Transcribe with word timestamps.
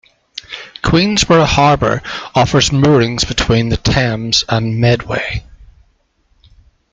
Queenborough 0.81 1.45
Harbour 1.45 2.01
offers 2.33 2.71
moorings 2.71 3.23
between 3.23 3.69
the 3.69 3.77
Thames 3.77 4.43
and 4.49 4.79
Medway. 4.79 5.43